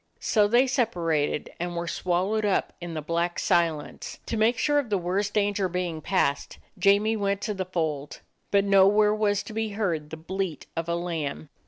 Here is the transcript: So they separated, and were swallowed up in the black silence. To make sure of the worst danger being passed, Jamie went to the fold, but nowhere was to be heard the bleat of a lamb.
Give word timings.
So 0.19 0.47
they 0.47 0.65
separated, 0.65 1.51
and 1.59 1.75
were 1.75 1.87
swallowed 1.87 2.43
up 2.43 2.73
in 2.81 2.95
the 2.95 3.03
black 3.03 3.37
silence. 3.37 4.17
To 4.25 4.35
make 4.35 4.57
sure 4.57 4.79
of 4.79 4.89
the 4.89 4.97
worst 4.97 5.35
danger 5.35 5.69
being 5.69 6.01
passed, 6.01 6.57
Jamie 6.79 7.15
went 7.15 7.39
to 7.41 7.53
the 7.53 7.65
fold, 7.65 8.21
but 8.49 8.63
nowhere 8.65 9.13
was 9.13 9.43
to 9.43 9.53
be 9.53 9.73
heard 9.73 10.09
the 10.09 10.17
bleat 10.17 10.65
of 10.75 10.89
a 10.89 10.95
lamb. 10.95 11.49